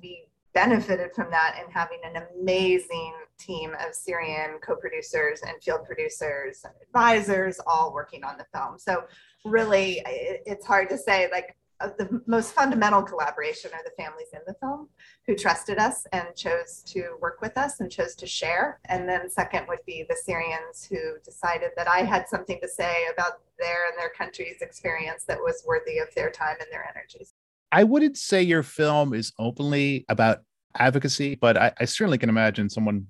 [0.00, 6.62] we benefited from that in having an amazing team of syrian co-producers and field producers
[6.64, 8.78] and advisors all working on the film.
[8.78, 9.04] So
[9.44, 14.40] really it's hard to say like Uh, the most fundamental collaboration are the families in
[14.46, 14.88] the film
[15.26, 18.80] who trusted us and chose to work with us and chose to share.
[18.86, 23.04] And then second would be the Syrians who decided that I had something to say
[23.12, 27.32] about their and their country's experience that was worthy of their time and their energies.
[27.72, 30.40] I wouldn't say your film is openly about
[30.76, 33.06] advocacy, but I, I certainly can imagine someone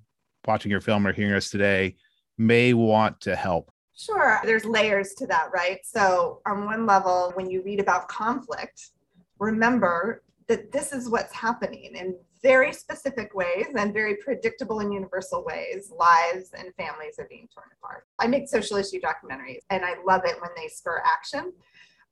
[0.46, 1.96] watching your film or hearing us today
[2.38, 4.40] may want to help Sure.
[4.44, 5.80] There's layers to that, right?
[5.84, 8.92] So, on one level, when you read about conflict,
[9.38, 15.44] remember that this is what's happening in very specific ways and very predictable and universal
[15.44, 15.92] ways.
[15.94, 18.06] Lives and families are being torn apart.
[18.18, 21.52] I make social issue documentaries and I love it when they spur action.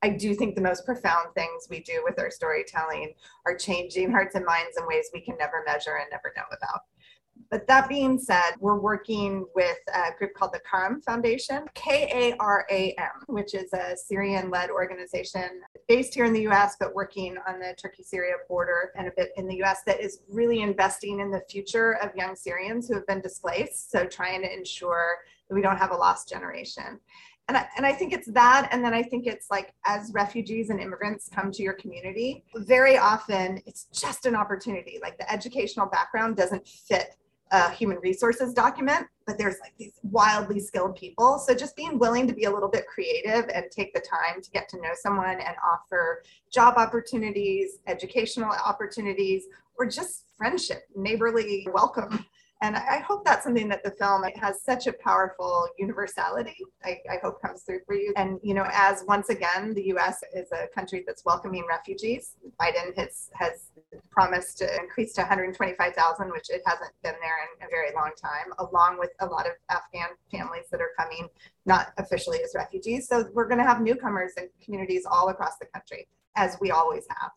[0.01, 3.13] I do think the most profound things we do with our storytelling
[3.45, 6.81] are changing hearts and minds in ways we can never measure and never know about.
[7.51, 12.37] But that being said, we're working with a group called the Karam Foundation, K A
[12.37, 16.93] R A M, which is a Syrian led organization based here in the US, but
[16.93, 20.61] working on the Turkey Syria border and a bit in the US that is really
[20.61, 23.91] investing in the future of young Syrians who have been displaced.
[23.91, 25.17] So trying to ensure
[25.47, 26.99] that we don't have a lost generation.
[27.49, 28.69] And I, and I think it's that.
[28.71, 32.95] And then I think it's like as refugees and immigrants come to your community, very
[32.95, 34.99] often it's just an opportunity.
[35.01, 37.15] Like the educational background doesn't fit
[37.73, 41.39] human resources document, but there's like these wildly skilled people.
[41.39, 44.51] So just being willing to be a little bit creative and take the time to
[44.51, 49.45] get to know someone and offer job opportunities, educational opportunities,
[49.77, 52.25] or just friendship, neighborly welcome
[52.61, 56.57] and I hope that's something that the film has such a powerful universality.
[56.83, 58.11] I, I, hope comes through for you.
[58.17, 60.21] And you know, as once again, the U.S.
[60.35, 62.35] is a country that's welcoming refugees.
[62.59, 63.71] Biden has has
[64.11, 68.51] promised to increase to 125,000, which it hasn't been there in a very long time,
[68.59, 71.29] along with a lot of Afghan families that are coming,
[71.65, 73.07] not officially as refugees.
[73.07, 77.05] So we're going to have newcomers and communities all across the country, as we always
[77.09, 77.31] have.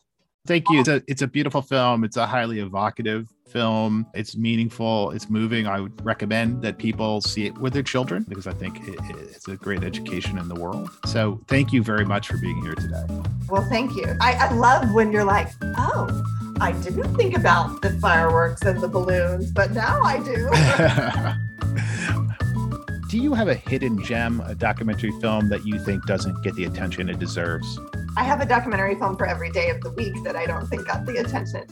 [0.44, 0.80] Thank you.
[0.80, 2.02] It's a it's a beautiful film.
[2.02, 4.06] It's a highly evocative film.
[4.12, 5.12] It's meaningful.
[5.12, 5.68] It's moving.
[5.68, 9.46] I would recommend that people see it with their children because I think it, it's
[9.46, 10.90] a great education in the world.
[11.06, 13.04] So thank you very much for being here today.
[13.48, 14.16] Well, thank you.
[14.20, 16.24] I, I love when you're like, oh,
[16.60, 20.50] I didn't think about the fireworks and the balloons, but now I do.
[23.10, 26.64] do you have a hidden gem, a documentary film that you think doesn't get the
[26.64, 27.78] attention it deserves?
[28.14, 30.86] I have a documentary film for every day of the week that I don't think
[30.86, 31.64] got the attention.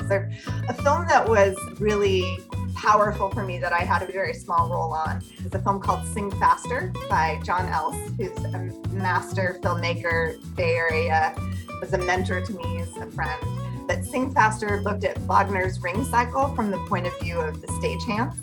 [0.68, 2.38] A film that was really
[2.74, 6.06] powerful for me that I had a very small role on is a film called
[6.06, 11.34] Sing Faster by Jon Else, who's a master filmmaker, Bay Area,
[11.78, 13.86] was a mentor to me, as a friend.
[13.86, 17.66] But Sing Faster looked at Wagner's ring cycle from the point of view of the
[17.66, 18.34] stagehands.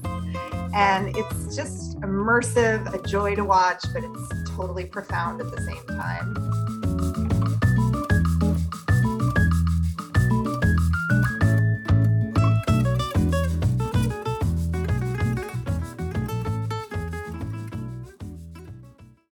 [0.75, 5.83] And it's just immersive, a joy to watch, but it's totally profound at the same
[5.97, 7.16] time.